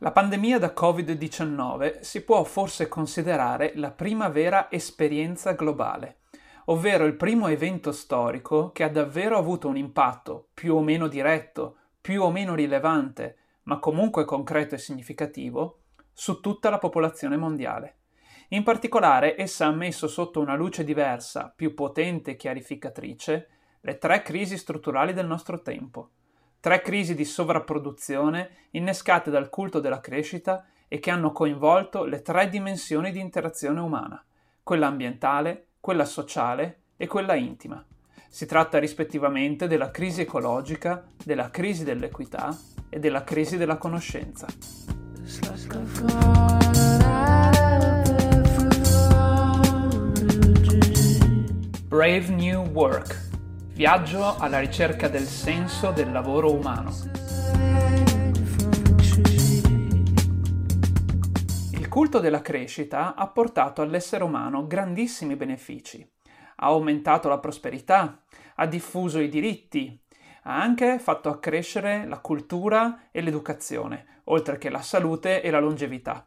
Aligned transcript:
La 0.00 0.12
pandemia 0.12 0.58
da 0.58 0.74
Covid-19 0.76 2.00
si 2.00 2.22
può 2.22 2.44
forse 2.44 2.86
considerare 2.86 3.72
la 3.76 3.90
prima 3.90 4.28
vera 4.28 4.70
esperienza 4.70 5.52
globale, 5.52 6.18
ovvero 6.66 7.06
il 7.06 7.16
primo 7.16 7.48
evento 7.48 7.92
storico 7.92 8.72
che 8.72 8.82
ha 8.82 8.90
davvero 8.90 9.38
avuto 9.38 9.68
un 9.68 9.78
impatto 9.78 10.48
più 10.52 10.74
o 10.74 10.82
meno 10.82 11.08
diretto, 11.08 11.76
più 11.98 12.22
o 12.22 12.30
meno 12.30 12.54
rilevante, 12.54 13.38
ma 13.62 13.78
comunque 13.78 14.26
concreto 14.26 14.74
e 14.74 14.78
significativo, 14.78 15.84
su 16.12 16.40
tutta 16.40 16.68
la 16.68 16.78
popolazione 16.78 17.38
mondiale. 17.38 18.00
In 18.48 18.64
particolare, 18.64 19.34
essa 19.40 19.64
ha 19.64 19.72
messo 19.72 20.08
sotto 20.08 20.40
una 20.40 20.56
luce 20.56 20.84
diversa, 20.84 21.50
più 21.56 21.72
potente 21.72 22.32
e 22.32 22.36
chiarificatrice, 22.36 23.48
le 23.80 23.96
tre 23.96 24.20
crisi 24.20 24.58
strutturali 24.58 25.14
del 25.14 25.26
nostro 25.26 25.62
tempo. 25.62 26.10
Tre 26.66 26.82
crisi 26.82 27.14
di 27.14 27.24
sovrapproduzione 27.24 28.50
innescate 28.70 29.30
dal 29.30 29.50
culto 29.50 29.78
della 29.78 30.00
crescita 30.00 30.66
e 30.88 30.98
che 30.98 31.12
hanno 31.12 31.30
coinvolto 31.30 32.02
le 32.02 32.22
tre 32.22 32.48
dimensioni 32.48 33.12
di 33.12 33.20
interazione 33.20 33.78
umana, 33.78 34.20
quella 34.64 34.88
ambientale, 34.88 35.66
quella 35.78 36.04
sociale 36.04 36.80
e 36.96 37.06
quella 37.06 37.36
intima. 37.36 37.86
Si 38.28 38.46
tratta 38.46 38.80
rispettivamente 38.80 39.68
della 39.68 39.92
crisi 39.92 40.22
ecologica, 40.22 41.04
della 41.24 41.50
crisi 41.50 41.84
dell'equità 41.84 42.58
e 42.88 42.98
della 42.98 43.22
crisi 43.22 43.56
della 43.56 43.76
conoscenza. 43.76 44.48
Brave 51.86 52.28
New 52.30 52.66
Work. 52.72 53.25
Viaggio 53.76 54.38
alla 54.38 54.58
ricerca 54.58 55.06
del 55.06 55.26
senso 55.26 55.90
del 55.90 56.10
lavoro 56.10 56.50
umano. 56.50 56.90
Il 61.72 61.86
culto 61.86 62.18
della 62.18 62.40
crescita 62.40 63.14
ha 63.14 63.26
portato 63.26 63.82
all'essere 63.82 64.24
umano 64.24 64.66
grandissimi 64.66 65.36
benefici. 65.36 66.10
Ha 66.56 66.66
aumentato 66.68 67.28
la 67.28 67.38
prosperità, 67.38 68.22
ha 68.54 68.66
diffuso 68.66 69.18
i 69.18 69.28
diritti, 69.28 70.02
ha 70.44 70.58
anche 70.58 70.98
fatto 70.98 71.28
accrescere 71.28 72.06
la 72.06 72.20
cultura 72.20 73.10
e 73.10 73.20
l'educazione, 73.20 74.22
oltre 74.24 74.56
che 74.56 74.70
la 74.70 74.80
salute 74.80 75.42
e 75.42 75.50
la 75.50 75.60
longevità. 75.60 76.26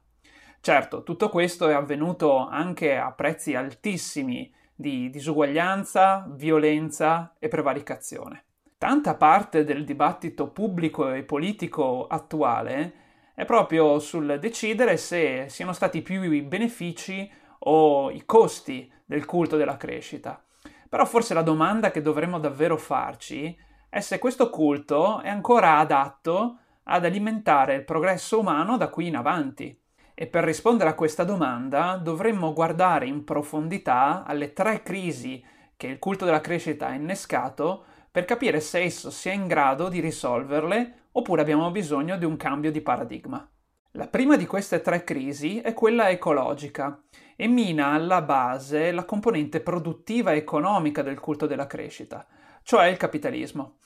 Certo, 0.61 1.01
tutto 1.01 1.29
questo 1.29 1.67
è 1.67 1.73
avvenuto 1.73 2.37
anche 2.47 2.95
a 2.95 3.11
prezzi 3.11 3.55
altissimi 3.55 4.53
di 4.79 5.09
disuguaglianza, 5.09 6.25
violenza 6.29 7.35
e 7.37 7.49
prevaricazione. 7.49 8.45
Tanta 8.77 9.15
parte 9.15 9.65
del 9.65 9.83
dibattito 9.83 10.51
pubblico 10.51 11.11
e 11.11 11.23
politico 11.23 12.07
attuale 12.07 12.93
è 13.35 13.43
proprio 13.43 13.99
sul 13.99 14.37
decidere 14.39 14.95
se 14.95 15.47
siano 15.49 15.73
stati 15.73 16.01
più 16.01 16.21
i 16.31 16.41
benefici 16.43 17.29
o 17.59 18.09
i 18.09 18.23
costi 18.25 18.89
del 19.03 19.25
culto 19.25 19.57
della 19.57 19.75
crescita. 19.75 20.41
Però 20.87 21.03
forse 21.03 21.33
la 21.33 21.41
domanda 21.41 21.91
che 21.91 22.01
dovremmo 22.01 22.39
davvero 22.39 22.77
farci 22.77 23.53
è 23.89 23.99
se 23.99 24.17
questo 24.17 24.49
culto 24.49 25.19
è 25.19 25.27
ancora 25.27 25.79
adatto 25.79 26.57
ad 26.83 27.03
alimentare 27.03 27.75
il 27.75 27.83
progresso 27.83 28.39
umano 28.39 28.77
da 28.77 28.87
qui 28.87 29.07
in 29.07 29.17
avanti. 29.17 29.77
E 30.21 30.27
per 30.27 30.43
rispondere 30.43 30.89
a 30.89 30.95
questa 30.95 31.23
domanda 31.23 31.95
dovremmo 31.95 32.51
guardare 32.51 33.07
in 33.07 33.23
profondità 33.23 34.25
alle 34.25 34.51
tre 34.51 34.83
crisi 34.83 35.41
che 35.77 35.87
il 35.87 35.97
culto 35.97 36.25
della 36.25 36.41
crescita 36.41 36.87
ha 36.87 36.93
innescato 36.93 37.85
per 38.11 38.25
capire 38.25 38.59
se 38.59 38.81
esso 38.81 39.11
sia 39.11 39.31
in 39.31 39.47
grado 39.47 39.87
di 39.87 40.01
risolverle 40.01 41.03
oppure 41.13 41.39
abbiamo 41.39 41.71
bisogno 41.71 42.17
di 42.17 42.25
un 42.25 42.35
cambio 42.35 42.69
di 42.69 42.81
paradigma. 42.81 43.49
La 43.91 44.07
prima 44.07 44.35
di 44.35 44.45
queste 44.45 44.81
tre 44.81 45.05
crisi 45.05 45.61
è 45.61 45.73
quella 45.73 46.09
ecologica 46.09 47.01
e 47.37 47.47
mina 47.47 47.93
alla 47.93 48.21
base 48.21 48.91
la 48.91 49.05
componente 49.05 49.61
produttiva 49.61 50.33
economica 50.33 51.01
del 51.01 51.17
culto 51.17 51.45
della 51.45 51.65
crescita, 51.65 52.27
cioè 52.63 52.87
il 52.87 52.97
capitalismo. 52.97 53.77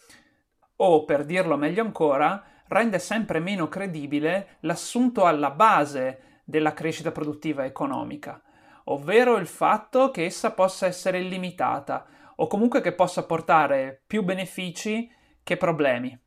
O, 0.77 1.05
per 1.05 1.25
dirlo 1.25 1.57
meglio 1.57 1.83
ancora, 1.83 2.43
rende 2.73 2.97
sempre 2.97 3.39
meno 3.39 3.69
credibile 3.69 4.57
l'assunto 4.61 5.25
alla 5.25 5.51
base 5.51 6.32
della 6.43 6.73
crescita 6.73 7.11
produttiva 7.11 7.65
economica, 7.65 8.41
ovvero 8.85 9.37
il 9.37 9.47
fatto 9.47 10.11
che 10.11 10.25
essa 10.25 10.51
possa 10.51 10.85
essere 10.85 11.19
illimitata 11.19 12.05
o 12.35 12.47
comunque 12.47 12.81
che 12.81 12.93
possa 12.93 13.25
portare 13.25 14.01
più 14.05 14.23
benefici 14.23 15.09
che 15.43 15.57
problemi. 15.57 16.17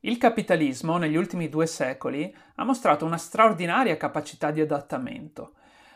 Il 0.00 0.18
capitalismo 0.18 0.96
negli 0.96 1.16
ultimi 1.16 1.48
due 1.48 1.66
secoli 1.66 2.32
ha 2.54 2.64
mostrato 2.64 3.04
una 3.04 3.16
straordinaria 3.16 3.96
capacità 3.96 4.50
di 4.50 4.60
adattamento. 4.60 5.54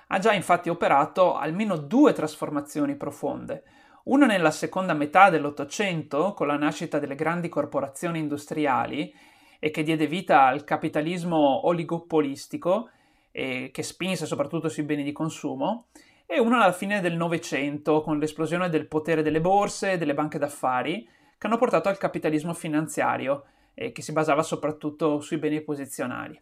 Ha 0.08 0.18
già 0.18 0.32
infatti 0.32 0.68
operato 0.68 1.36
almeno 1.36 1.76
due 1.76 2.12
trasformazioni 2.12 2.96
profonde, 2.96 3.62
una 4.04 4.26
nella 4.26 4.50
seconda 4.50 4.94
metà 4.94 5.30
dell'Ottocento 5.30 6.34
con 6.34 6.48
la 6.48 6.56
nascita 6.56 6.98
delle 6.98 7.14
grandi 7.14 7.48
corporazioni 7.48 8.18
industriali 8.18 9.14
e 9.60 9.70
che 9.70 9.84
diede 9.84 10.08
vita 10.08 10.42
al 10.46 10.64
capitalismo 10.64 11.66
oligopolistico 11.68 12.90
e 13.32 13.70
che 13.72 13.82
spinse 13.82 14.26
soprattutto 14.26 14.68
sui 14.68 14.84
beni 14.84 15.02
di 15.02 15.10
consumo, 15.10 15.86
e 16.26 16.38
una 16.38 16.62
alla 16.62 16.72
fine 16.72 17.00
del 17.00 17.16
Novecento 17.16 18.00
con 18.00 18.18
l'esplosione 18.18 18.68
del 18.68 18.86
potere 18.86 19.22
delle 19.22 19.40
borse 19.40 19.92
e 19.92 19.98
delle 19.98 20.14
banche 20.14 20.38
d'affari 20.38 21.06
che 21.36 21.46
hanno 21.46 21.58
portato 21.58 21.88
al 21.88 21.98
capitalismo 21.98 22.54
finanziario 22.54 23.44
e 23.74 23.90
che 23.90 24.00
si 24.00 24.12
basava 24.12 24.42
soprattutto 24.42 25.20
sui 25.20 25.38
beni 25.38 25.60
posizionali. 25.60 26.40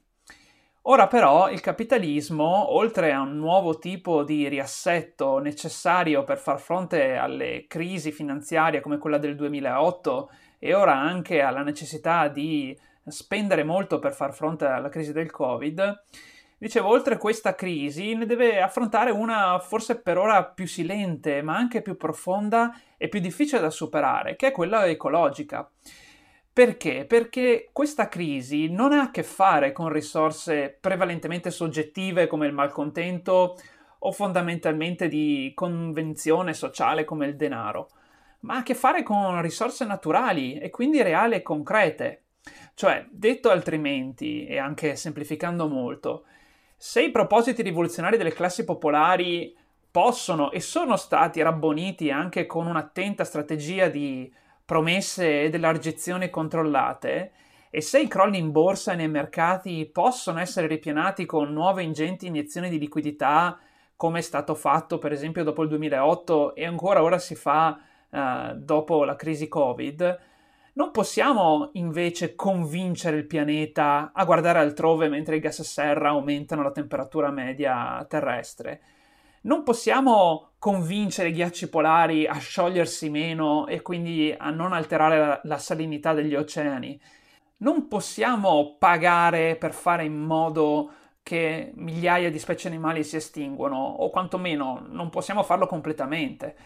Ora 0.82 1.08
però 1.08 1.50
il 1.50 1.60
capitalismo, 1.60 2.74
oltre 2.74 3.12
a 3.12 3.20
un 3.20 3.36
nuovo 3.36 3.78
tipo 3.78 4.22
di 4.22 4.48
riassetto 4.48 5.38
necessario 5.38 6.24
per 6.24 6.38
far 6.38 6.58
fronte 6.58 7.16
alle 7.16 7.66
crisi 7.68 8.12
finanziarie 8.12 8.80
come 8.80 8.98
quella 8.98 9.18
del 9.18 9.36
2008 9.36 10.30
e 10.58 10.74
ora 10.74 10.94
anche 10.94 11.42
alla 11.42 11.62
necessità 11.62 12.28
di 12.28 12.78
spendere 13.06 13.62
molto 13.62 13.98
per 13.98 14.14
far 14.14 14.32
fronte 14.32 14.66
alla 14.66 14.88
crisi 14.88 15.12
del 15.12 15.30
Covid, 15.30 16.02
dicevo, 16.60 16.88
oltre 16.88 17.16
questa 17.16 17.54
crisi 17.54 18.14
ne 18.14 18.26
deve 18.26 18.60
affrontare 18.60 19.10
una 19.10 19.58
forse 19.60 19.98
per 19.98 20.18
ora 20.18 20.44
più 20.44 20.66
silente, 20.66 21.40
ma 21.40 21.56
anche 21.56 21.80
più 21.80 21.96
profonda 21.96 22.78
e 22.98 23.08
più 23.08 23.18
difficile 23.18 23.62
da 23.62 23.70
superare, 23.70 24.36
che 24.36 24.48
è 24.48 24.52
quella 24.52 24.86
ecologica. 24.86 25.68
Perché? 26.52 27.06
Perché 27.06 27.70
questa 27.72 28.08
crisi 28.08 28.68
non 28.68 28.92
ha 28.92 29.04
a 29.04 29.10
che 29.10 29.22
fare 29.22 29.72
con 29.72 29.88
risorse 29.88 30.76
prevalentemente 30.78 31.50
soggettive 31.50 32.26
come 32.26 32.46
il 32.46 32.52
malcontento 32.52 33.56
o 34.00 34.12
fondamentalmente 34.12 35.08
di 35.08 35.52
convenzione 35.54 36.52
sociale 36.52 37.06
come 37.06 37.26
il 37.26 37.36
denaro, 37.36 37.88
ma 38.40 38.56
ha 38.56 38.58
a 38.58 38.62
che 38.62 38.74
fare 38.74 39.02
con 39.02 39.40
risorse 39.40 39.86
naturali 39.86 40.58
e 40.58 40.68
quindi 40.68 41.00
reali 41.00 41.36
e 41.36 41.42
concrete, 41.42 42.24
cioè, 42.74 43.06
detto 43.10 43.48
altrimenti, 43.48 44.44
e 44.44 44.58
anche 44.58 44.96
semplificando 44.96 45.66
molto, 45.66 46.24
se 46.82 47.02
i 47.02 47.10
propositi 47.10 47.60
rivoluzionari 47.60 48.16
delle 48.16 48.32
classi 48.32 48.64
popolari 48.64 49.54
possono 49.90 50.50
e 50.50 50.60
sono 50.60 50.96
stati 50.96 51.42
rabboniti 51.42 52.10
anche 52.10 52.46
con 52.46 52.66
un'attenta 52.66 53.22
strategia 53.22 53.88
di 53.88 54.32
promesse 54.64 55.42
e 55.42 55.50
dell'argezione 55.50 56.30
controllate, 56.30 57.32
e 57.68 57.82
se 57.82 58.00
i 58.00 58.08
crolli 58.08 58.38
in 58.38 58.50
borsa 58.50 58.92
e 58.92 58.96
nei 58.96 59.10
mercati 59.10 59.84
possono 59.92 60.38
essere 60.38 60.68
ripianati 60.68 61.26
con 61.26 61.52
nuove 61.52 61.82
ingenti 61.82 62.28
iniezioni 62.28 62.70
di 62.70 62.78
liquidità, 62.78 63.58
come 63.94 64.20
è 64.20 64.22
stato 64.22 64.54
fatto 64.54 64.96
per 64.96 65.12
esempio 65.12 65.44
dopo 65.44 65.62
il 65.62 65.68
2008 65.68 66.54
e 66.54 66.64
ancora 66.64 67.02
ora 67.02 67.18
si 67.18 67.34
fa 67.34 67.78
uh, 68.08 68.54
dopo 68.54 69.04
la 69.04 69.16
crisi 69.16 69.48
Covid, 69.48 70.18
non 70.74 70.90
possiamo 70.92 71.70
invece 71.74 72.34
convincere 72.34 73.16
il 73.16 73.26
pianeta 73.26 74.12
a 74.14 74.24
guardare 74.24 74.60
altrove 74.60 75.08
mentre 75.08 75.36
i 75.36 75.40
gas 75.40 75.62
serra 75.62 76.10
aumentano 76.10 76.62
la 76.62 76.70
temperatura 76.70 77.30
media 77.30 78.04
terrestre. 78.08 78.80
Non 79.42 79.62
possiamo 79.62 80.50
convincere 80.58 81.30
i 81.30 81.32
ghiacci 81.32 81.68
polari 81.68 82.26
a 82.26 82.36
sciogliersi 82.38 83.08
meno 83.08 83.66
e 83.66 83.80
quindi 83.80 84.34
a 84.36 84.50
non 84.50 84.72
alterare 84.72 85.18
la, 85.18 85.40
la 85.44 85.58
salinità 85.58 86.12
degli 86.12 86.34
oceani. 86.34 87.00
Non 87.58 87.88
possiamo 87.88 88.76
pagare 88.78 89.56
per 89.56 89.72
fare 89.72 90.04
in 90.04 90.18
modo 90.18 90.92
che 91.22 91.72
migliaia 91.74 92.30
di 92.30 92.38
specie 92.38 92.68
animali 92.68 93.04
si 93.04 93.16
estinguono, 93.16 93.76
o 93.76 94.10
quantomeno 94.10 94.84
non 94.88 95.10
possiamo 95.10 95.42
farlo 95.42 95.66
completamente. 95.66 96.56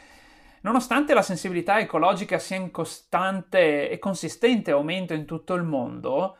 Nonostante 0.64 1.12
la 1.12 1.20
sensibilità 1.20 1.78
ecologica 1.78 2.38
sia 2.38 2.56
in 2.56 2.70
costante 2.70 3.90
e 3.90 3.99
consistente 3.99 4.70
aumento 4.70 5.12
in 5.12 5.26
tutto 5.26 5.52
il 5.52 5.62
mondo, 5.62 6.38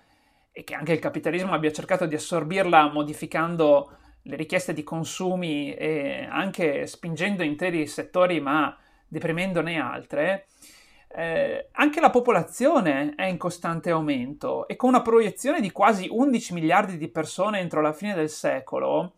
e 0.51 0.65
che 0.65 0.75
anche 0.75 0.95
il 0.95 0.99
capitalismo 0.99 1.53
abbia 1.53 1.71
cercato 1.71 2.07
di 2.07 2.15
assorbirla 2.15 2.91
modificando 2.91 3.99
le 4.23 4.37
richieste 4.37 4.73
di 4.73 4.83
consumi 4.83 5.75
e 5.75 6.27
anche 6.27 6.87
spingendo 6.87 7.43
interi 7.43 7.87
settori 7.87 8.41
ma 8.41 8.75
deprimendone 9.07 9.79
altre, 9.79 10.47
eh, 11.09 11.69
anche 11.73 12.01
la 12.01 12.09
popolazione 12.09 13.13
è 13.17 13.27
in 13.27 13.37
costante 13.37 13.91
aumento 13.91 14.67
e 14.69 14.77
con 14.77 14.89
una 14.89 15.03
proiezione 15.03 15.61
di 15.61 15.71
quasi 15.71 16.09
11 16.11 16.55
miliardi 16.55 16.97
di 16.97 17.09
persone 17.09 17.59
entro 17.59 17.83
la 17.83 17.93
fine 17.93 18.15
del 18.15 18.31
secolo, 18.31 19.17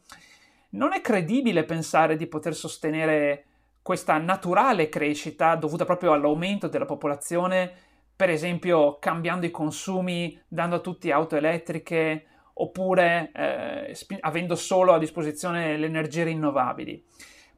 non 0.71 0.93
è 0.95 1.01
credibile 1.01 1.63
pensare 1.63 2.17
di 2.17 2.27
poter 2.27 2.57
sostenere 2.57 3.45
questa 3.87 4.19
naturale 4.19 4.89
crescita 4.89 5.55
dovuta 5.55 5.85
proprio 5.85 6.13
all'aumento 6.13 6.67
della 6.67 6.87
popolazione, 6.87 7.73
per 8.17 8.31
esempio 8.31 8.99
cambiando 8.99 9.47
i 9.47 9.53
consumi, 9.53 10.37
dando 10.49 10.75
a 10.75 10.81
tutti 10.81 11.13
auto 11.13 11.37
elettriche 11.37 12.25
oppure 12.55 13.31
eh, 13.33 13.95
sp- 13.95 14.19
avendo 14.23 14.57
solo 14.57 14.93
a 14.93 14.99
disposizione 14.99 15.77
le 15.77 15.87
energie 15.87 16.25
rinnovabili. 16.25 17.01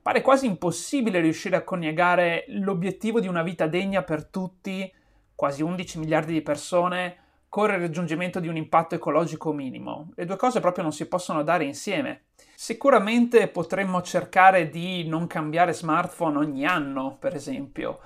Pare 0.03 0.21
quasi 0.21 0.45
impossibile 0.45 1.21
riuscire 1.21 1.57
a 1.57 1.65
coniugare 1.65 2.45
l'obiettivo 2.49 3.21
di 3.21 3.27
una 3.27 3.43
vita 3.43 3.67
degna 3.67 4.03
per 4.03 4.27
tutti, 4.27 4.93
quasi 5.35 5.63
11 5.63 5.99
miliardi 5.99 6.35
di 6.35 6.43
persone, 6.43 7.17
con 7.49 7.71
il 7.71 7.79
raggiungimento 7.79 8.41
di 8.41 8.49
un 8.49 8.57
impatto 8.57 8.95
ecologico 8.95 9.53
minimo. 9.53 10.11
Le 10.15 10.25
due 10.25 10.37
cose 10.37 10.61
proprio 10.61 10.83
non 10.83 10.93
si 10.93 11.07
possono 11.07 11.43
dare 11.43 11.65
insieme. 11.65 12.25
Sicuramente 12.55 13.49
potremmo 13.49 14.03
cercare 14.03 14.69
di 14.69 15.07
non 15.07 15.27
cambiare 15.27 15.73
smartphone 15.73 16.39
ogni 16.39 16.67
anno, 16.67 17.17
per 17.19 17.35
esempio, 17.35 18.01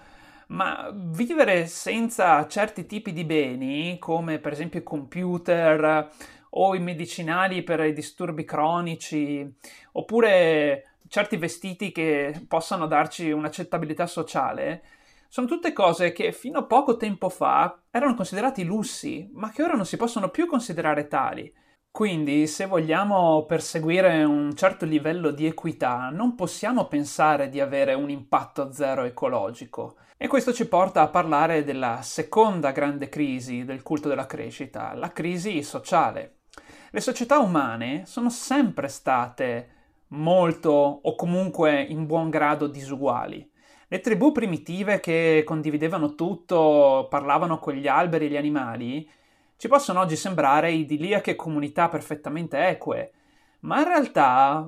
ma 0.49 0.91
vivere 0.95 1.67
senza 1.67 2.47
certi 2.47 2.87
tipi 2.87 3.13
di 3.13 3.25
beni, 3.25 3.99
come 3.99 4.39
per 4.39 4.53
esempio 4.53 4.81
i 4.81 4.85
computer 4.85 6.11
o 6.51 6.75
i 6.75 6.81
medicinali 6.81 7.63
per 7.63 7.81
i 7.81 7.95
disturbi 7.95 8.45
cronici, 8.45 9.51
oppure 9.93 10.97
certi 11.09 11.37
vestiti 11.37 11.91
che 11.91 12.45
possano 12.47 12.87
darci 12.87 13.31
un'accettabilità 13.31 14.07
sociale, 14.07 14.83
sono 15.33 15.47
tutte 15.47 15.73
cose 15.73 16.13
che 16.13 16.31
fino 16.31 16.59
a 16.59 16.65
poco 16.65 16.99
tempo 16.99 17.31
fa 17.31 17.85
erano 17.91 18.15
considerati 18.15 18.65
lussi, 18.65 19.31
ma 19.33 19.49
che 19.49 19.63
ora 19.63 19.73
non 19.73 19.87
si 19.87 19.97
possono 19.97 20.29
più 20.29 20.47
considerare 20.47 21.09
tali. 21.09 21.51
Quindi, 21.91 22.47
se 22.47 22.67
vogliamo 22.67 23.47
perseguire 23.47 24.25
un 24.25 24.55
certo 24.55 24.85
livello 24.85 25.31
di 25.31 25.47
equità, 25.47 26.11
non 26.11 26.35
possiamo 26.35 26.85
pensare 26.85 27.49
di 27.49 27.61
avere 27.61 27.95
un 27.95 28.11
impatto 28.11 28.75
zero 28.75 29.05
ecologico. 29.05 29.97
E 30.19 30.27
questo 30.27 30.53
ci 30.53 30.69
porta 30.69 31.01
a 31.01 31.09
parlare 31.09 31.65
della 31.65 32.03
seconda 32.03 32.71
grande 32.71 33.09
crisi 33.09 33.65
del 33.65 33.83
culto 33.83 34.11
della 34.11 34.27
crescita, 34.27 34.93
la 34.93 35.13
crisi 35.13 35.63
sociale. 35.63 36.41
Le 36.91 37.01
società 37.01 37.39
umane 37.39 38.05
sono 38.05 38.29
sempre 38.29 38.89
state 38.89 39.71
molto 40.09 40.71
o 40.71 41.15
comunque 41.15 41.81
in 41.81 42.05
buon 42.05 42.29
grado 42.29 42.67
disuguali. 42.67 43.51
Le 43.93 44.01
tribù 44.01 44.33
primitive 44.33 45.01
che 45.01 45.43
condividevano 45.45 46.15
tutto, 46.15 47.09
parlavano 47.11 47.59
con 47.59 47.75
gli 47.75 47.87
alberi 47.87 48.25
e 48.25 48.29
gli 48.31 48.37
animali, 48.39 49.07
ci 49.59 49.69
possono 49.69 50.01
oggi 50.01 50.17
sembrare 50.17 50.73
idilliache 50.73 51.37
comunità 51.37 51.91
perfettamente 51.91 52.69
eque, 52.69 53.13
ma 53.61 53.81
in 53.81 53.85
realtà 53.85 54.67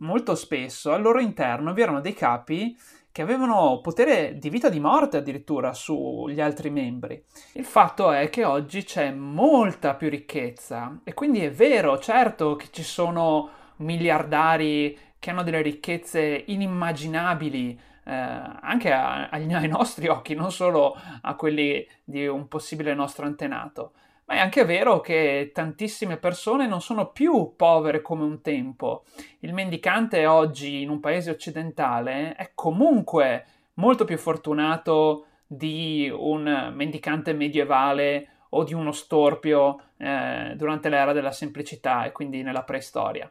molto 0.00 0.34
spesso 0.34 0.92
al 0.92 1.00
loro 1.00 1.20
interno 1.20 1.72
vi 1.72 1.80
erano 1.80 2.02
dei 2.02 2.12
capi 2.12 2.78
che 3.10 3.22
avevano 3.22 3.80
potere 3.82 4.36
di 4.36 4.50
vita 4.50 4.66
o 4.66 4.70
di 4.70 4.78
morte 4.78 5.16
addirittura 5.16 5.72
sugli 5.72 6.42
altri 6.42 6.68
membri. 6.68 7.24
Il 7.54 7.64
fatto 7.64 8.12
è 8.12 8.28
che 8.28 8.44
oggi 8.44 8.84
c'è 8.84 9.10
molta 9.10 9.94
più 9.94 10.10
ricchezza 10.10 11.00
e 11.02 11.14
quindi 11.14 11.40
è 11.40 11.50
vero, 11.50 11.98
certo, 11.98 12.56
che 12.56 12.66
ci 12.70 12.82
sono 12.82 13.48
miliardari 13.76 14.98
che 15.18 15.30
hanno 15.30 15.42
delle 15.42 15.62
ricchezze 15.62 16.44
inimmaginabili 16.44 17.94
eh, 18.06 18.12
anche 18.12 18.92
a, 18.92 19.28
ai 19.28 19.68
nostri 19.68 20.06
occhi, 20.06 20.34
non 20.34 20.52
solo 20.52 20.96
a 21.22 21.34
quelli 21.34 21.86
di 22.04 22.26
un 22.26 22.46
possibile 22.46 22.94
nostro 22.94 23.26
antenato. 23.26 23.92
Ma 24.26 24.34
è 24.34 24.38
anche 24.38 24.64
vero 24.64 25.00
che 25.00 25.50
tantissime 25.52 26.16
persone 26.16 26.66
non 26.66 26.80
sono 26.80 27.10
più 27.10 27.54
povere 27.56 28.02
come 28.02 28.24
un 28.24 28.40
tempo. 28.40 29.04
Il 29.40 29.54
mendicante 29.54 30.26
oggi 30.26 30.82
in 30.82 30.90
un 30.90 31.00
paese 31.00 31.30
occidentale 31.30 32.34
è 32.34 32.50
comunque 32.54 33.44
molto 33.74 34.04
più 34.04 34.18
fortunato 34.18 35.26
di 35.46 36.12
un 36.12 36.72
mendicante 36.74 37.32
medievale 37.32 38.28
o 38.50 38.64
di 38.64 38.74
uno 38.74 38.90
storpio 38.90 39.80
eh, 39.96 40.54
durante 40.56 40.88
l'era 40.88 41.12
della 41.12 41.32
semplicità 41.32 42.04
e 42.04 42.12
quindi 42.12 42.42
nella 42.42 42.62
preistoria. 42.62 43.30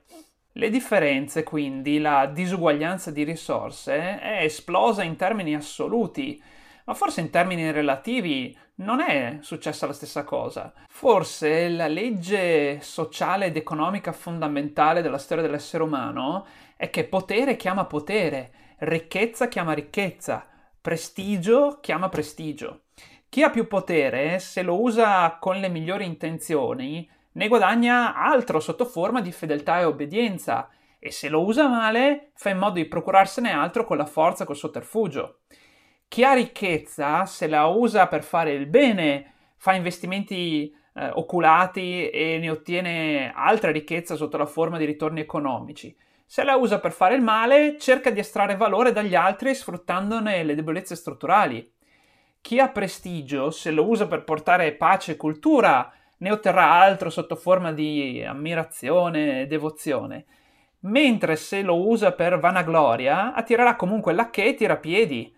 Le 0.58 0.70
differenze, 0.70 1.44
quindi, 1.44 2.00
la 2.00 2.28
disuguaglianza 2.28 3.12
di 3.12 3.24
risorse 3.24 4.20
è 4.20 4.44
esplosa 4.44 5.04
in 5.04 5.18
termini 5.18 5.54
assoluti 5.54 6.42
ma 6.86 6.94
forse 6.94 7.22
in 7.22 7.30
termini 7.30 7.72
relativi 7.72 8.56
non 8.76 9.02
è 9.02 9.40
successa 9.42 9.88
la 9.88 9.94
stessa 9.94 10.24
cosa. 10.24 10.72
Forse 10.88 11.68
la 11.70 11.88
legge 11.88 12.80
sociale 12.82 13.48
ed 13.48 13.58
economica 13.58 14.12
fondamentale 14.12 15.02
della 15.02 15.18
storia 15.18 15.44
dell'essere 15.44 15.84
umano 15.84 16.46
è 16.78 16.90
che 16.90 17.06
potere 17.06 17.56
chiama 17.56 17.86
potere, 17.86 18.52
ricchezza 18.80 19.48
chiama 19.48 19.74
ricchezza, 19.74 20.46
prestigio 20.80 21.80
chiama 21.82 22.10
prestigio. 22.10 22.82
Chi 23.30 23.42
ha 23.42 23.50
più 23.50 23.68
potere, 23.68 24.38
se 24.40 24.62
lo 24.62 24.80
usa 24.80 25.38
con 25.40 25.60
le 25.60 25.70
migliori 25.70 26.06
intenzioni, 26.06 27.10
ne 27.36 27.48
guadagna 27.48 28.16
altro 28.16 28.60
sotto 28.60 28.86
forma 28.86 29.22
di 29.22 29.32
fedeltà 29.32 29.80
e 29.80 29.86
obbedienza, 29.86 30.70
e 31.00 31.12
se 31.12 31.30
lo 31.30 31.44
usa 31.44 31.68
male, 31.68 32.32
fa 32.36 32.50
in 32.50 32.58
modo 32.58 32.76
di 32.76 32.86
procurarsene 32.86 33.52
altro 33.52 33.86
con 33.86 33.98
la 33.98 34.06
forza 34.06 34.46
col 34.46 34.56
sotterfugio. 34.56 35.42
Chi 36.08 36.24
ha 36.24 36.34
ricchezza, 36.34 37.26
se 37.26 37.48
la 37.48 37.66
usa 37.66 38.08
per 38.08 38.24
fare 38.24 38.54
il 38.54 38.68
bene, 38.68 39.34
fa 39.58 39.74
investimenti 39.74 40.74
eh, 40.94 41.10
oculati 41.14 42.10
e 42.10 42.38
ne 42.40 42.50
ottiene 42.50 43.32
altra 43.36 43.72
ricchezza 43.72 44.16
sotto 44.16 44.38
la 44.38 44.46
forma 44.46 44.78
di 44.78 44.86
ritorni 44.86 45.20
economici. 45.20 45.96
Se 46.26 46.44
la 46.44 46.56
usa 46.56 46.80
per 46.80 46.92
fare 46.92 47.16
il 47.16 47.22
male, 47.22 47.78
cerca 47.78 48.10
di 48.10 48.20
estrarre 48.20 48.56
valore 48.56 48.92
dagli 48.92 49.14
altri 49.14 49.54
sfruttandone 49.54 50.44
le 50.44 50.56
debolezze 50.56 50.96
strutturali. 50.96 51.72
Chi 52.40 52.60
ha 52.60 52.70
prestigio, 52.70 53.52
se 53.52 53.72
lo 53.72 53.88
usa 53.88 54.08
per 54.08 54.24
portare 54.24 54.74
pace 54.74 55.14
e 55.14 55.18
cultura, 55.18 55.92
ne 56.18 56.32
otterrà 56.32 56.72
altro 56.72 57.10
sotto 57.10 57.36
forma 57.36 57.72
di 57.72 58.24
ammirazione 58.26 59.42
e 59.42 59.48
devozione. 59.48 60.26
Mentre 60.82 61.36
se 61.36 61.62
lo 61.62 61.88
usa 61.88 62.12
per 62.12 62.40
vanagloria, 62.40 63.34
attirerà 63.34 63.76
comunque 63.76 64.14
lacchè 64.14 64.46
e 64.46 64.54
tirapiedi 64.54 65.36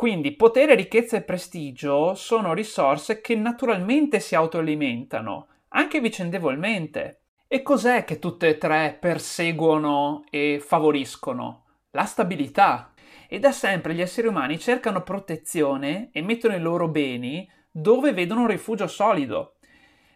quindi 0.00 0.34
potere, 0.34 0.76
ricchezza 0.76 1.18
e 1.18 1.20
prestigio 1.20 2.14
sono 2.14 2.54
risorse 2.54 3.20
che 3.20 3.34
naturalmente 3.34 4.18
si 4.18 4.34
autoalimentano, 4.34 5.48
anche 5.68 6.00
vicendevolmente. 6.00 7.24
E 7.46 7.60
cos'è 7.60 8.04
che 8.04 8.18
tutte 8.18 8.48
e 8.48 8.56
tre 8.56 8.96
perseguono 8.98 10.24
e 10.30 10.58
favoriscono? 10.58 11.64
La 11.90 12.06
stabilità. 12.06 12.94
E 13.28 13.38
da 13.40 13.52
sempre 13.52 13.92
gli 13.92 14.00
esseri 14.00 14.26
umani 14.26 14.58
cercano 14.58 15.02
protezione 15.02 16.08
e 16.14 16.22
mettono 16.22 16.54
i 16.54 16.60
loro 16.60 16.88
beni 16.88 17.46
dove 17.70 18.14
vedono 18.14 18.40
un 18.40 18.46
rifugio 18.46 18.86
solido. 18.86 19.56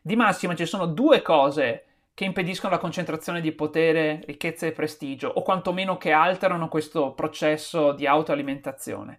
Di 0.06 0.16
massima 0.16 0.54
ci 0.54 0.66
sono 0.66 0.84
due 0.84 1.22
cose 1.22 1.84
che 2.12 2.26
impediscono 2.26 2.74
la 2.74 2.78
concentrazione 2.78 3.40
di 3.40 3.52
potere, 3.52 4.20
ricchezza 4.26 4.66
e 4.66 4.72
prestigio, 4.72 5.28
o 5.28 5.40
quantomeno 5.40 5.96
che 5.96 6.12
alterano 6.12 6.68
questo 6.68 7.12
processo 7.12 7.92
di 7.92 8.06
autoalimentazione 8.06 9.18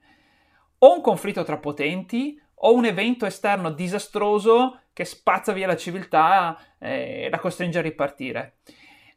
o 0.78 0.94
un 0.94 1.02
conflitto 1.02 1.44
tra 1.44 1.58
potenti 1.58 2.40
o 2.54 2.76
un 2.76 2.86
evento 2.86 3.26
esterno 3.26 3.72
disastroso 3.72 4.82
che 4.94 5.06
spazza 5.06 5.54
via 5.54 5.66
la 5.66 5.76
civiltà 5.76 6.56
e 6.78 7.30
la 7.32 7.40
costringe 7.40 7.80
a 7.80 7.82
ripartire. 7.82 8.58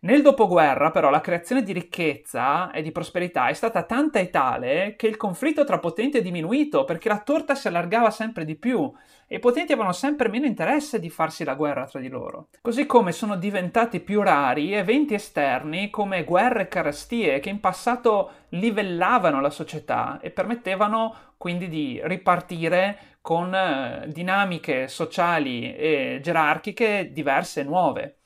Nel 0.01 0.23
dopoguerra, 0.23 0.93
però, 0.93 1.11
la 1.11 1.21
creazione 1.21 1.65
di 1.65 1.73
ricchezza 1.73 2.71
e 2.71 2.83
di 2.83 2.93
prosperità 2.93 3.49
è 3.49 3.53
stata 3.53 3.83
tanta 3.83 4.21
e 4.21 4.31
tale 4.31 4.95
che 4.97 5.09
il 5.09 5.17
conflitto 5.17 5.65
tra 5.65 5.81
potenti 5.81 6.19
è 6.19 6.23
diminuito 6.23 6.85
perché 6.85 7.09
la 7.09 7.19
torta 7.19 7.57
si 7.57 7.67
allargava 7.67 8.13
sempre 8.13 8.45
di 8.45 8.55
più 8.55 8.93
e 9.27 9.37
i 9.37 9.41
potenti 9.41 9.73
avevano 9.73 9.93
sempre 9.93 10.29
meno 10.29 10.47
interesse 10.47 11.01
di 11.01 11.11
farsi 11.11 11.43
la 11.43 11.57
guerra 11.57 11.85
tra 11.87 11.99
di 11.99 12.09
loro. 12.09 12.47
Così 12.63 12.87
come 12.87 13.11
sono 13.11 13.35
diventati 13.35 13.99
più 13.99 14.23
rari 14.23 14.73
eventi 14.73 15.15
esterni 15.15 15.91
come 15.91 16.23
guerre 16.23 16.63
e 16.63 16.69
carestie 16.69 17.41
che 17.41 17.49
in 17.49 17.59
passato 17.59 18.31
livellavano 18.51 19.41
la 19.41 19.51
società 19.51 20.21
e 20.23 20.31
permettevano 20.31 21.35
quindi 21.37 21.67
di 21.67 22.01
ripartire 22.05 23.17
con 23.21 23.53
eh, 23.53 24.05
dinamiche 24.13 24.87
sociali 24.87 25.75
e 25.75 26.21
gerarchiche 26.23 27.11
diverse 27.13 27.63
e 27.63 27.65
nuove. 27.65 28.19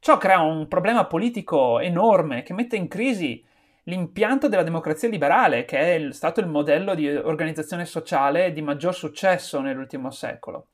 Ciò 0.00 0.16
crea 0.16 0.40
un 0.40 0.68
problema 0.68 1.06
politico 1.06 1.80
enorme 1.80 2.42
che 2.42 2.52
mette 2.52 2.76
in 2.76 2.88
crisi 2.88 3.44
l'impianto 3.84 4.48
della 4.48 4.62
democrazia 4.62 5.08
liberale, 5.08 5.64
che 5.64 5.96
è 5.96 6.12
stato 6.12 6.40
il 6.40 6.46
modello 6.46 6.94
di 6.94 7.08
organizzazione 7.08 7.84
sociale 7.84 8.52
di 8.52 8.62
maggior 8.62 8.94
successo 8.94 9.60
nell'ultimo 9.60 10.10
secolo. 10.10 10.68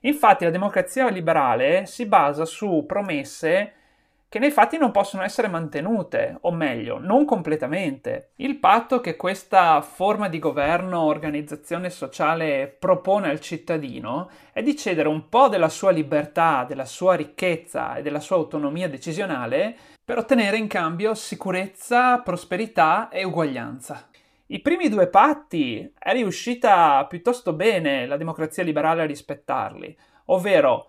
Infatti 0.00 0.44
la 0.44 0.50
democrazia 0.50 1.08
liberale 1.08 1.86
si 1.86 2.06
basa 2.06 2.44
su 2.44 2.84
promesse 2.86 3.72
che 4.36 4.42
nei 4.42 4.50
fatti 4.50 4.76
non 4.76 4.90
possono 4.90 5.22
essere 5.22 5.48
mantenute, 5.48 6.36
o 6.42 6.52
meglio, 6.52 6.98
non 6.98 7.24
completamente. 7.24 8.32
Il 8.36 8.58
patto 8.58 9.00
che 9.00 9.16
questa 9.16 9.80
forma 9.80 10.28
di 10.28 10.38
governo, 10.38 11.04
organizzazione 11.04 11.88
sociale 11.88 12.66
propone 12.66 13.30
al 13.30 13.40
cittadino 13.40 14.28
è 14.52 14.62
di 14.62 14.76
cedere 14.76 15.08
un 15.08 15.30
po' 15.30 15.48
della 15.48 15.70
sua 15.70 15.90
libertà, 15.90 16.66
della 16.68 16.84
sua 16.84 17.14
ricchezza 17.14 17.94
e 17.94 18.02
della 18.02 18.20
sua 18.20 18.36
autonomia 18.36 18.90
decisionale 18.90 19.74
per 20.04 20.18
ottenere 20.18 20.58
in 20.58 20.66
cambio 20.66 21.14
sicurezza, 21.14 22.18
prosperità 22.18 23.08
e 23.08 23.24
uguaglianza. 23.24 24.06
I 24.48 24.60
primi 24.60 24.90
due 24.90 25.06
patti 25.06 25.94
è 25.98 26.12
riuscita 26.12 27.06
piuttosto 27.06 27.54
bene 27.54 28.04
la 28.04 28.18
democrazia 28.18 28.62
liberale 28.62 29.00
a 29.00 29.06
rispettarli, 29.06 29.96
ovvero 30.26 30.88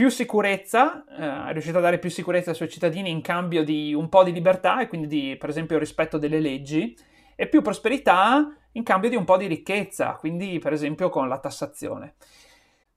più 0.00 0.08
sicurezza, 0.08 1.04
eh, 1.04 1.48
è 1.50 1.52
riuscita 1.52 1.76
a 1.76 1.82
dare 1.82 1.98
più 1.98 2.08
sicurezza 2.08 2.48
ai 2.48 2.56
suoi 2.56 2.70
cittadini 2.70 3.10
in 3.10 3.20
cambio 3.20 3.62
di 3.62 3.92
un 3.92 4.08
po' 4.08 4.24
di 4.24 4.32
libertà 4.32 4.80
e 4.80 4.88
quindi 4.88 5.06
di, 5.06 5.36
per 5.36 5.50
esempio, 5.50 5.76
rispetto 5.78 6.16
delle 6.16 6.40
leggi, 6.40 6.96
e 7.36 7.46
più 7.48 7.60
prosperità 7.60 8.50
in 8.72 8.82
cambio 8.82 9.10
di 9.10 9.16
un 9.16 9.26
po' 9.26 9.36
di 9.36 9.46
ricchezza, 9.46 10.12
quindi 10.12 10.58
per 10.58 10.72
esempio 10.72 11.10
con 11.10 11.28
la 11.28 11.38
tassazione. 11.38 12.14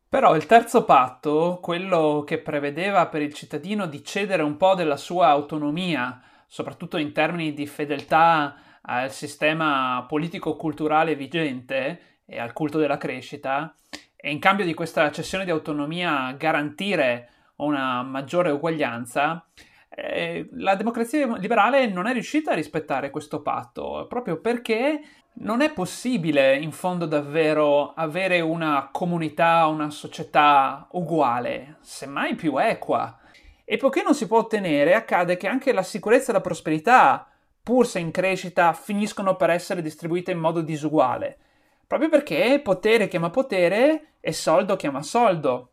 Però 0.08 0.34
il 0.34 0.46
terzo 0.46 0.86
patto, 0.86 1.60
quello 1.62 2.24
che 2.26 2.38
prevedeva 2.38 3.08
per 3.08 3.22
il 3.22 3.34
cittadino 3.34 3.86
di 3.86 4.02
cedere 4.02 4.42
un 4.42 4.56
po' 4.56 4.74
della 4.74 4.96
sua 4.96 5.28
autonomia, 5.28 6.22
soprattutto 6.48 6.96
in 6.96 7.12
termini 7.12 7.54
di 7.54 7.68
fedeltà 7.68 8.80
al 8.82 9.12
sistema 9.12 10.06
politico-culturale 10.08 11.18
vigente 11.18 12.22
e 12.26 12.40
al 12.40 12.54
culto 12.54 12.78
della 12.78 12.96
crescita, 12.96 13.76
e 14.25 14.32
in 14.32 14.39
cambio 14.39 14.63
di 14.63 14.74
questa 14.74 15.12
cessione 15.12 15.44
di 15.44 15.51
autonomia 15.51 16.34
garantire 16.38 17.30
una 17.58 18.03
maggiore 18.03 18.51
uguaglianza, 18.51 19.46
eh, 19.89 20.48
la 20.53 20.75
democrazia 20.75 21.36
liberale 21.36 21.88
non 21.88 22.08
è 22.08 22.13
riuscita 22.13 22.51
a 22.51 22.56
rispettare 22.56 23.10
questo 23.10 23.42
patto, 23.42 24.06
proprio 24.08 24.39
perché 24.39 25.01
non 25.39 25.60
è 25.60 25.74
possibile 25.74 26.56
in 26.56 26.72
fondo 26.72 27.06
davvero 27.06 27.94
avere 27.96 28.39
una 28.39 28.88
comunità, 28.94 29.68
una 29.68 29.89
società 29.89 30.88
uguale, 30.92 31.80
semmai 31.82 32.36
più 32.36 32.58
equa. 32.58 33.20
E 33.65 33.75
poiché 33.75 34.03
non 34.03 34.15
si 34.15 34.25
può 34.25 34.38
ottenere, 34.38 34.96
accade 34.96 35.36
che 35.36 35.50
anche 35.50 35.74
la 35.74 35.84
sicurezza 35.84 36.32
e 36.32 36.34
la 36.36 36.39
prosperità, 36.39 37.27
pur 37.62 37.86
se 37.86 38.00
in 38.00 38.12
crescita, 38.12 38.72
finiscono 38.72 39.36
per 39.36 39.50
essere 39.50 39.82
distribuite 39.82 40.32
in 40.32 40.39
modo 40.39 40.62
disuguale. 40.62 41.39
Proprio 41.88 42.10
perché 42.10 42.60
potere 42.63 43.08
chiama 43.08 43.30
potere 43.30 44.16
e 44.20 44.32
soldo 44.32 44.75
chiama 44.75 45.02
soldo. 45.02 45.72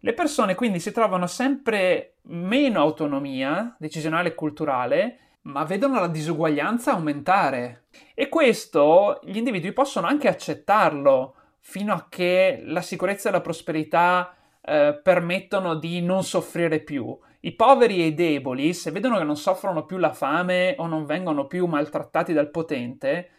Le 0.00 0.12
persone 0.12 0.54
quindi 0.54 0.80
si 0.80 0.92
trovano 0.92 1.26
sempre 1.26 2.16
meno 2.22 2.80
autonomia 2.80 3.74
decisionale 3.78 4.28
e 4.28 4.34
culturale 4.34 5.18
ma 5.46 5.64
vedono 5.64 6.00
la 6.00 6.08
disuguaglianza 6.08 6.92
aumentare. 6.92 7.84
E 8.14 8.28
questo 8.28 9.20
gli 9.22 9.36
individui 9.36 9.72
possono 9.72 10.06
anche 10.06 10.28
accettarlo 10.28 11.34
fino 11.60 11.92
a 11.92 12.06
che 12.08 12.62
la 12.64 12.82
sicurezza 12.82 13.28
e 13.28 13.32
la 13.32 13.40
prosperità 13.40 14.34
eh, 14.60 14.98
permettono 15.02 15.76
di 15.76 16.00
non 16.02 16.24
soffrire 16.24 16.80
più. 16.80 17.16
I 17.40 17.52
poveri 17.54 18.02
e 18.02 18.06
i 18.06 18.14
deboli, 18.14 18.74
se 18.74 18.90
vedono 18.90 19.18
che 19.18 19.24
non 19.24 19.36
soffrono 19.36 19.84
più 19.84 19.98
la 19.98 20.12
fame 20.12 20.74
o 20.78 20.86
non 20.86 21.06
vengono 21.06 21.46
più 21.46 21.66
maltrattati 21.66 22.32
dal 22.32 22.50
potente, 22.50 23.30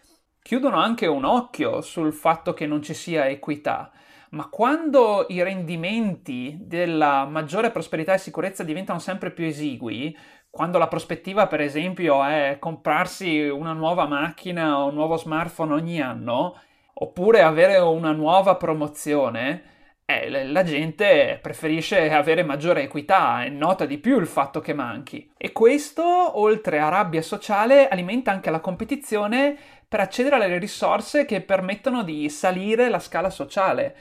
chiudono 0.47 0.77
anche 0.77 1.07
un 1.07 1.25
occhio 1.25 1.81
sul 1.81 2.13
fatto 2.13 2.53
che 2.53 2.65
non 2.65 2.81
ci 2.81 2.93
sia 2.93 3.27
equità. 3.27 3.91
Ma 4.29 4.47
quando 4.47 5.25
i 5.27 5.43
rendimenti 5.43 6.55
della 6.57 7.25
maggiore 7.25 7.69
prosperità 7.69 8.13
e 8.13 8.17
sicurezza 8.17 8.63
diventano 8.63 8.99
sempre 8.99 9.31
più 9.31 9.43
esigui, 9.43 10.17
quando 10.49 10.77
la 10.77 10.87
prospettiva, 10.87 11.47
per 11.47 11.59
esempio, 11.59 12.23
è 12.23 12.55
comprarsi 12.61 13.39
una 13.49 13.73
nuova 13.73 14.05
macchina 14.07 14.79
o 14.79 14.87
un 14.87 14.93
nuovo 14.93 15.17
smartphone 15.17 15.73
ogni 15.73 15.99
anno, 15.99 16.57
oppure 16.93 17.41
avere 17.41 17.75
una 17.79 18.13
nuova 18.13 18.55
promozione, 18.55 19.63
eh, 20.09 20.29
la 20.29 20.63
gente 20.63 21.37
preferisce 21.41 22.09
avere 22.09 22.41
maggiore 22.41 22.83
equità 22.83 23.43
e 23.43 23.49
nota 23.49 23.85
di 23.85 23.97
più 23.97 24.17
il 24.17 24.25
fatto 24.25 24.61
che 24.61 24.73
manchi. 24.73 25.29
E 25.35 25.51
questo, 25.51 26.39
oltre 26.39 26.79
a 26.79 26.87
rabbia 26.87 27.21
sociale, 27.21 27.89
alimenta 27.89 28.31
anche 28.31 28.49
la 28.49 28.61
competizione 28.61 29.57
per 29.85 29.99
accedere 29.99 30.35
alle 30.35 30.57
risorse 30.59 31.25
che 31.25 31.41
permettono 31.41 32.03
di 32.03 32.29
salire 32.29 32.87
la 32.87 32.99
scala 32.99 33.29
sociale, 33.29 33.95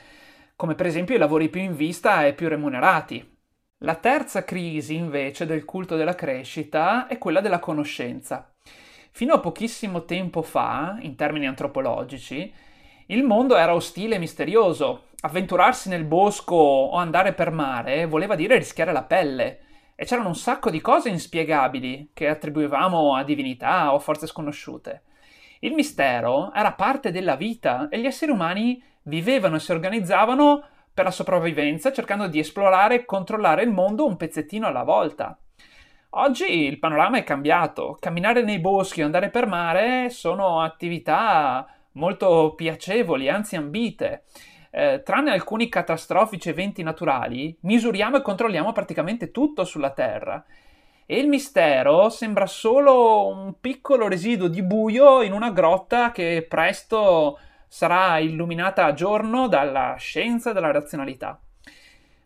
come 0.54 0.76
per 0.76 0.86
esempio 0.86 1.16
i 1.16 1.18
lavori 1.18 1.48
più 1.48 1.60
in 1.60 1.74
vista 1.74 2.24
e 2.24 2.34
più 2.34 2.48
remunerati. 2.48 3.34
La 3.80 3.96
terza 3.96 4.44
crisi, 4.44 4.94
invece, 4.94 5.44
del 5.44 5.64
culto 5.64 5.96
della 5.96 6.14
crescita 6.14 7.08
è 7.08 7.18
quella 7.18 7.40
della 7.40 7.58
conoscenza. 7.58 8.54
Fino 9.10 9.34
a 9.34 9.40
pochissimo 9.40 10.04
tempo 10.04 10.42
fa, 10.42 10.98
in 11.00 11.16
termini 11.16 11.48
antropologici, 11.48 12.52
il 13.06 13.22
mondo 13.22 13.56
era 13.56 13.72
ostile 13.72 14.16
e 14.16 14.18
misterioso. 14.18 15.04
Avventurarsi 15.20 15.88
nel 15.88 16.04
bosco 16.04 16.56
o 16.56 16.96
andare 16.96 17.34
per 17.34 17.52
mare 17.52 18.06
voleva 18.06 18.34
dire 18.34 18.58
rischiare 18.58 18.90
la 18.90 19.04
pelle. 19.04 19.60
E 19.94 20.04
c'erano 20.04 20.28
un 20.28 20.34
sacco 20.34 20.70
di 20.70 20.80
cose 20.80 21.08
inspiegabili 21.08 22.10
che 22.12 22.28
attribuivamo 22.28 23.14
a 23.14 23.22
divinità 23.22 23.94
o 23.94 24.00
forze 24.00 24.26
sconosciute. 24.26 25.02
Il 25.60 25.74
mistero 25.74 26.52
era 26.52 26.72
parte 26.72 27.12
della 27.12 27.36
vita 27.36 27.88
e 27.88 28.00
gli 28.00 28.06
esseri 28.06 28.32
umani 28.32 28.82
vivevano 29.02 29.54
e 29.54 29.60
si 29.60 29.70
organizzavano 29.70 30.64
per 30.92 31.04
la 31.04 31.12
sopravvivenza 31.12 31.92
cercando 31.92 32.26
di 32.26 32.40
esplorare 32.40 32.96
e 32.96 33.04
controllare 33.04 33.62
il 33.62 33.70
mondo 33.70 34.04
un 34.04 34.16
pezzettino 34.16 34.66
alla 34.66 34.82
volta. 34.82 35.38
Oggi 36.10 36.64
il 36.64 36.80
panorama 36.80 37.18
è 37.18 37.24
cambiato. 37.24 37.96
Camminare 38.00 38.42
nei 38.42 38.58
boschi 38.58 39.02
o 39.02 39.04
andare 39.04 39.30
per 39.30 39.46
mare 39.46 40.10
sono 40.10 40.60
attività 40.60 41.68
molto 41.96 42.54
piacevoli, 42.54 43.28
anzi 43.28 43.56
ambite. 43.56 44.24
Eh, 44.70 45.02
tranne 45.02 45.32
alcuni 45.32 45.68
catastrofici 45.68 46.50
eventi 46.50 46.82
naturali, 46.82 47.56
misuriamo 47.62 48.18
e 48.18 48.22
controlliamo 48.22 48.72
praticamente 48.72 49.30
tutto 49.30 49.64
sulla 49.64 49.90
Terra. 49.90 50.44
E 51.06 51.18
il 51.18 51.28
mistero 51.28 52.08
sembra 52.08 52.46
solo 52.46 53.28
un 53.28 53.54
piccolo 53.60 54.08
residuo 54.08 54.48
di 54.48 54.62
buio 54.62 55.22
in 55.22 55.32
una 55.32 55.50
grotta 55.50 56.10
che 56.10 56.44
presto 56.48 57.38
sarà 57.68 58.18
illuminata 58.18 58.84
a 58.84 58.92
giorno 58.92 59.48
dalla 59.48 59.94
scienza 59.98 60.50
e 60.50 60.52
dalla 60.52 60.72
razionalità. 60.72 61.40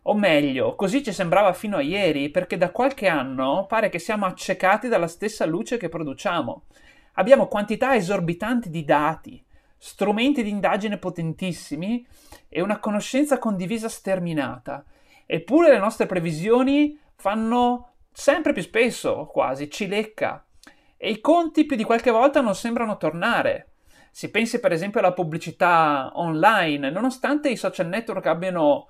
O 0.03 0.15
meglio, 0.15 0.75
così 0.75 1.03
ci 1.03 1.13
sembrava 1.13 1.53
fino 1.53 1.77
a 1.77 1.81
ieri, 1.81 2.29
perché 2.29 2.57
da 2.57 2.71
qualche 2.71 3.07
anno 3.07 3.65
pare 3.67 3.89
che 3.89 3.99
siamo 3.99 4.25
accecati 4.25 4.87
dalla 4.87 5.07
stessa 5.07 5.45
luce 5.45 5.77
che 5.77 5.89
produciamo. 5.89 6.63
Abbiamo 7.13 7.47
quantità 7.47 7.93
esorbitanti 7.95 8.71
di 8.71 8.83
dati, 8.83 9.45
strumenti 9.83 10.43
di 10.43 10.51
indagine 10.51 10.99
potentissimi 10.99 12.05
e 12.47 12.61
una 12.61 12.77
conoscenza 12.77 13.39
condivisa 13.39 13.89
sterminata. 13.89 14.85
Eppure 15.25 15.71
le 15.71 15.79
nostre 15.79 16.05
previsioni 16.05 16.99
fanno 17.15 17.93
sempre 18.11 18.53
più 18.53 18.61
spesso, 18.61 19.25
quasi, 19.25 19.71
cilecca. 19.71 20.45
E 20.97 21.09
i 21.09 21.19
conti 21.19 21.65
più 21.65 21.75
di 21.75 21.83
qualche 21.83 22.11
volta 22.11 22.41
non 22.41 22.53
sembrano 22.53 22.97
tornare. 22.97 23.69
Si 24.11 24.29
pensi 24.29 24.59
per 24.59 24.71
esempio 24.71 24.99
alla 24.99 25.13
pubblicità 25.13 26.11
online, 26.13 26.91
nonostante 26.91 27.49
i 27.49 27.55
social 27.55 27.87
network 27.87 28.27
abbiano 28.27 28.87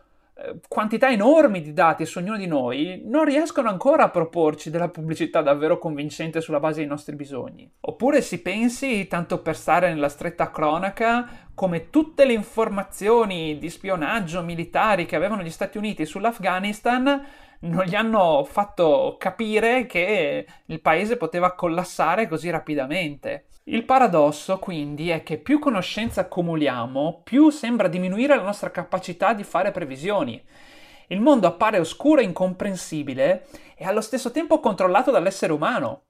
quantità 0.68 1.10
enormi 1.10 1.62
di 1.62 1.74
dati 1.74 2.06
su 2.06 2.20
ognuno 2.20 2.38
di 2.38 2.48
noi, 2.48 3.02
non 3.06 3.26
riescono 3.26 3.70
ancora 3.70 4.04
a 4.04 4.10
proporci 4.10 4.70
della 4.70 4.90
pubblicità 4.90 5.42
davvero 5.42 5.78
convincente 5.78 6.42
sulla 6.42 6.60
base 6.60 6.80
dei 6.80 6.88
nostri 6.88 7.16
bisogni. 7.16 7.70
Oppure 7.82 8.22
si 8.22 8.42
pensi, 8.42 9.08
tanto 9.08 9.42
per 9.42 9.56
stare 9.56 9.90
nella 9.90 10.10
stretta 10.10 10.52
cronaca, 10.52 11.50
come 11.54 11.90
tutte 11.90 12.26
le 12.26 12.34
informazioni 12.34 13.58
di 13.58 13.70
spionaggio 13.70 14.42
militari 14.42 15.06
che 15.06 15.16
avevano 15.16 15.44
gli 15.44 15.50
Stati 15.50 15.78
Uniti 15.78 16.06
sull'Afghanistan 16.06 17.26
non 17.62 17.84
gli 17.84 17.96
hanno 17.96 18.44
fatto 18.44 19.18
capire 19.20 19.86
che 19.86 20.48
il 20.66 20.82
paese 20.82 21.18
poteva 21.18 21.54
collassare 21.54 22.28
così 22.28 22.50
rapidamente. 22.50 23.46
Il 23.66 23.86
paradosso 23.86 24.58
quindi 24.58 25.12
è 25.12 25.22
che 25.22 25.38
più 25.38 25.60
conoscenza 25.60 26.22
accumuliamo, 26.22 27.22
più 27.24 27.52
sembra 27.52 27.88
diminuire 27.88 28.36
la 28.36 28.42
nostra 28.42 28.72
capacità 28.72 29.34
di 29.34 29.44
fare 29.44 29.70
previsioni. 29.70 30.44
Il 31.08 31.22
mondo 31.22 31.46
appare 31.46 31.78
oscuro 31.78 32.22
e 32.22 32.24
incomprensibile 32.24 33.46
e 33.76 33.86
allo 33.86 34.02
stesso 34.02 34.32
tempo 34.32 34.60
controllato 34.60 35.12
dall'essere 35.12 35.54
umano. 35.54 36.06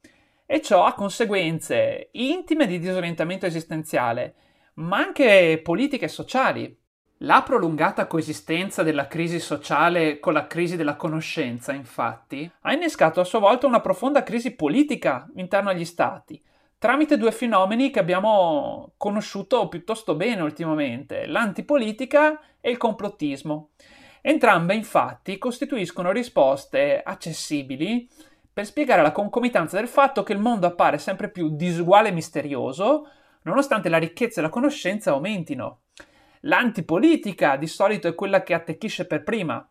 E 0.46 0.62
ciò 0.62 0.86
ha 0.86 0.93
conseguenze 0.93 2.10
intime 2.13 2.67
di 2.67 2.79
disorientamento 2.79 3.46
esistenziale, 3.46 4.36
ma 4.75 4.98
anche 4.98 5.60
politiche 5.62 6.05
e 6.05 6.10
sociali. 6.10 6.77
La 7.24 7.43
prolungata 7.43 8.08
coesistenza 8.08 8.81
della 8.81 9.08
crisi 9.08 9.39
sociale 9.39 10.20
con 10.20 10.31
la 10.31 10.48
crisi 10.48 10.77
della 10.77 10.96
conoscenza, 10.96 11.74
infatti, 11.74 12.50
ha 12.62 12.74
innescato 12.74 13.20
a 13.20 13.25
sua 13.25 13.39
volta 13.39 13.67
una 13.67 13.81
profonda 13.81 14.24
crisi 14.24 14.55
politica 14.55 15.29
interno 15.36 15.70
agli 15.70 15.86
stati, 15.86 16.41
tramite 16.81 17.15
due 17.15 17.31
fenomeni 17.31 17.91
che 17.91 18.00
abbiamo 18.00 18.93
conosciuto 18.97 19.67
piuttosto 19.67 20.15
bene 20.15 20.41
ultimamente, 20.41 21.27
l'antipolitica 21.27 22.41
e 22.59 22.71
il 22.71 22.77
complottismo. 22.77 23.69
Entrambe 24.19 24.73
infatti 24.73 25.38
costituiscono 25.38 26.11
risposte 26.11 27.03
accessibili 27.03 28.09
per 28.51 28.65
spiegare 28.65 29.03
la 29.03 29.11
concomitanza 29.11 29.77
del 29.77 29.88
fatto 29.88 30.23
che 30.23 30.33
il 30.33 30.39
mondo 30.39 30.65
appare 30.65 30.97
sempre 30.97 31.29
più 31.29 31.55
disuguale 31.55 32.09
e 32.09 32.13
misterioso, 32.13 33.07
nonostante 33.43 33.88
la 33.88 34.00
ricchezza 34.00 34.39
e 34.39 34.43
la 34.43 34.50
conoscenza 34.50 35.11
aumentino. 35.11 35.81
L'antipolitica 36.39 37.57
di 37.57 37.67
solito 37.67 38.07
è 38.07 38.15
quella 38.15 38.41
che 38.41 38.55
attecchisce 38.55 39.05
per 39.05 39.21
prima. 39.21 39.63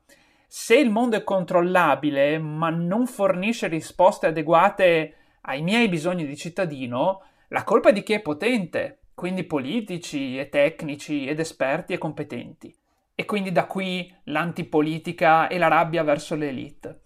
Se 0.46 0.76
il 0.76 0.90
mondo 0.90 1.16
è 1.16 1.24
controllabile, 1.24 2.38
ma 2.38 2.70
non 2.70 3.08
fornisce 3.08 3.66
risposte 3.66 4.28
adeguate 4.28 5.16
ai 5.42 5.62
miei 5.62 5.88
bisogni 5.88 6.26
di 6.26 6.36
cittadino, 6.36 7.22
la 7.48 7.64
colpa 7.64 7.90
è 7.90 7.92
di 7.92 8.02
chi 8.02 8.12
è 8.12 8.20
potente, 8.20 9.00
quindi 9.14 9.44
politici 9.44 10.38
e 10.38 10.48
tecnici 10.48 11.26
ed 11.26 11.40
esperti 11.40 11.92
e 11.92 11.98
competenti. 11.98 12.74
E 13.14 13.24
quindi 13.24 13.52
da 13.52 13.66
qui 13.66 14.12
l'antipolitica 14.24 15.48
e 15.48 15.58
la 15.58 15.68
rabbia 15.68 16.02
verso 16.02 16.34
l'elite. 16.34 17.02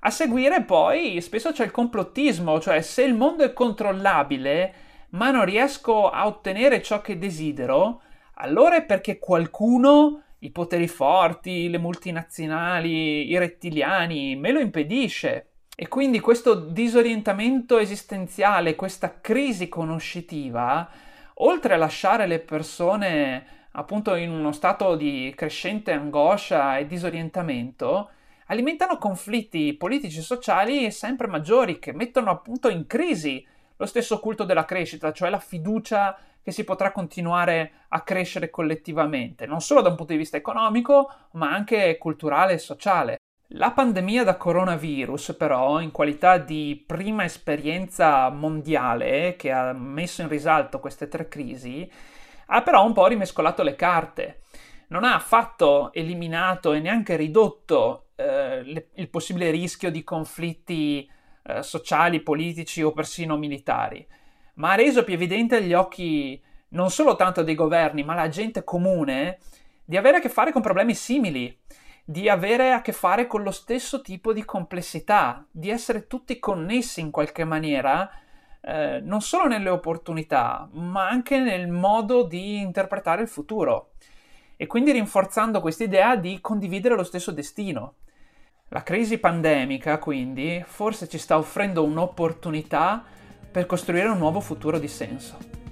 A 0.00 0.10
seguire 0.10 0.62
poi 0.64 1.20
spesso 1.20 1.52
c'è 1.52 1.64
il 1.64 1.70
complottismo, 1.70 2.60
cioè 2.60 2.82
se 2.82 3.02
il 3.02 3.14
mondo 3.14 3.42
è 3.42 3.52
controllabile 3.52 4.74
ma 5.10 5.30
non 5.30 5.44
riesco 5.44 6.10
a 6.10 6.26
ottenere 6.26 6.82
ciò 6.82 7.00
che 7.00 7.18
desidero, 7.18 8.02
allora 8.34 8.76
è 8.76 8.84
perché 8.84 9.18
qualcuno, 9.18 10.22
i 10.40 10.50
poteri 10.50 10.88
forti, 10.88 11.70
le 11.70 11.78
multinazionali, 11.78 13.30
i 13.30 13.38
rettiliani, 13.38 14.36
me 14.36 14.52
lo 14.52 14.60
impedisce. 14.60 15.52
E 15.78 15.88
quindi 15.88 16.20
questo 16.20 16.54
disorientamento 16.54 17.76
esistenziale, 17.76 18.76
questa 18.76 19.20
crisi 19.20 19.68
conoscitiva, 19.68 20.88
oltre 21.34 21.74
a 21.74 21.76
lasciare 21.76 22.26
le 22.26 22.38
persone 22.38 23.66
appunto 23.72 24.14
in 24.14 24.30
uno 24.30 24.52
stato 24.52 24.96
di 24.96 25.34
crescente 25.36 25.92
angoscia 25.92 26.78
e 26.78 26.86
disorientamento, 26.86 28.08
alimentano 28.46 28.96
conflitti 28.96 29.74
politici 29.74 30.20
e 30.20 30.22
sociali 30.22 30.90
sempre 30.90 31.26
maggiori 31.26 31.78
che 31.78 31.92
mettono 31.92 32.30
appunto 32.30 32.70
in 32.70 32.86
crisi 32.86 33.46
lo 33.76 33.84
stesso 33.84 34.18
culto 34.18 34.44
della 34.44 34.64
crescita, 34.64 35.12
cioè 35.12 35.28
la 35.28 35.38
fiducia 35.38 36.18
che 36.42 36.52
si 36.52 36.64
potrà 36.64 36.90
continuare 36.90 37.84
a 37.88 38.00
crescere 38.00 38.48
collettivamente, 38.48 39.44
non 39.44 39.60
solo 39.60 39.82
da 39.82 39.90
un 39.90 39.96
punto 39.96 40.12
di 40.12 40.18
vista 40.18 40.38
economico, 40.38 41.12
ma 41.32 41.50
anche 41.52 41.98
culturale 41.98 42.54
e 42.54 42.58
sociale. 42.58 43.16
La 43.50 43.70
pandemia 43.70 44.24
da 44.24 44.36
coronavirus, 44.36 45.36
però, 45.38 45.80
in 45.80 45.92
qualità 45.92 46.36
di 46.36 46.82
prima 46.84 47.22
esperienza 47.22 48.28
mondiale 48.28 49.36
che 49.36 49.52
ha 49.52 49.72
messo 49.72 50.22
in 50.22 50.28
risalto 50.28 50.80
queste 50.80 51.06
tre 51.06 51.28
crisi, 51.28 51.88
ha 52.46 52.62
però 52.62 52.84
un 52.84 52.92
po' 52.92 53.06
rimescolato 53.06 53.62
le 53.62 53.76
carte. 53.76 54.40
Non 54.88 55.04
ha 55.04 55.14
affatto 55.14 55.92
eliminato 55.92 56.72
e 56.72 56.80
neanche 56.80 57.14
ridotto 57.14 58.08
eh, 58.16 58.62
le, 58.64 58.88
il 58.94 59.08
possibile 59.08 59.52
rischio 59.52 59.92
di 59.92 60.02
conflitti 60.02 61.08
eh, 61.44 61.62
sociali, 61.62 62.22
politici 62.22 62.82
o 62.82 62.90
persino 62.90 63.36
militari, 63.36 64.04
ma 64.54 64.72
ha 64.72 64.74
reso 64.74 65.04
più 65.04 65.14
evidente 65.14 65.56
agli 65.56 65.72
occhi 65.72 66.42
non 66.70 66.90
solo 66.90 67.14
tanto 67.14 67.44
dei 67.44 67.54
governi, 67.54 68.02
ma 68.02 68.14
la 68.14 68.28
gente 68.28 68.64
comune, 68.64 69.38
di 69.84 69.96
avere 69.96 70.16
a 70.16 70.20
che 70.20 70.28
fare 70.28 70.50
con 70.50 70.62
problemi 70.62 70.94
simili, 70.94 71.56
di 72.08 72.28
avere 72.28 72.70
a 72.70 72.82
che 72.82 72.92
fare 72.92 73.26
con 73.26 73.42
lo 73.42 73.50
stesso 73.50 74.00
tipo 74.00 74.32
di 74.32 74.44
complessità, 74.44 75.44
di 75.50 75.70
essere 75.70 76.06
tutti 76.06 76.38
connessi 76.38 77.00
in 77.00 77.10
qualche 77.10 77.42
maniera, 77.42 78.08
eh, 78.60 79.00
non 79.02 79.20
solo 79.20 79.48
nelle 79.48 79.70
opportunità, 79.70 80.68
ma 80.74 81.08
anche 81.08 81.40
nel 81.40 81.66
modo 81.66 82.22
di 82.22 82.60
interpretare 82.60 83.22
il 83.22 83.28
futuro. 83.28 83.94
E 84.56 84.68
quindi 84.68 84.92
rinforzando 84.92 85.60
quest'idea 85.60 86.14
di 86.14 86.40
condividere 86.40 86.94
lo 86.94 87.02
stesso 87.02 87.32
destino. 87.32 87.94
La 88.68 88.84
crisi 88.84 89.18
pandemica, 89.18 89.98
quindi, 89.98 90.62
forse 90.64 91.08
ci 91.08 91.18
sta 91.18 91.36
offrendo 91.36 91.82
un'opportunità 91.82 93.02
per 93.50 93.66
costruire 93.66 94.08
un 94.08 94.18
nuovo 94.18 94.38
futuro 94.38 94.78
di 94.78 94.88
senso. 94.88 95.65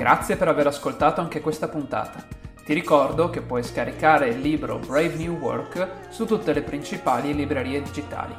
Grazie 0.00 0.36
per 0.36 0.48
aver 0.48 0.66
ascoltato 0.66 1.20
anche 1.20 1.42
questa 1.42 1.68
puntata. 1.68 2.24
Ti 2.64 2.72
ricordo 2.72 3.28
che 3.28 3.42
puoi 3.42 3.62
scaricare 3.62 4.28
il 4.28 4.40
libro 4.40 4.78
Brave 4.78 5.16
New 5.16 5.36
Work 5.36 6.08
su 6.08 6.24
tutte 6.24 6.54
le 6.54 6.62
principali 6.62 7.34
librerie 7.34 7.82
digitali. 7.82 8.32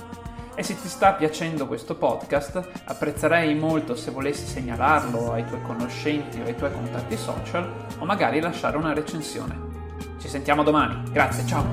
E 0.55 0.63
se 0.63 0.73
ti 0.73 0.87
sta 0.87 1.13
piacendo 1.13 1.67
questo 1.67 1.93
podcast, 1.93 2.67
apprezzerei 2.85 3.53
molto 3.53 3.93
se 3.95 4.09
volessi 4.09 4.47
segnalarlo 4.47 5.33
ai 5.33 5.45
tuoi 5.45 5.61
conoscenti 5.61 6.41
o 6.41 6.45
ai 6.45 6.55
tuoi 6.55 6.71
contatti 6.71 7.15
social 7.15 7.71
o 7.99 8.05
magari 8.05 8.39
lasciare 8.39 8.77
una 8.77 8.93
recensione. 8.93 9.55
Ci 10.19 10.27
sentiamo 10.29 10.63
domani, 10.63 11.03
grazie, 11.11 11.45
ciao! 11.45 11.67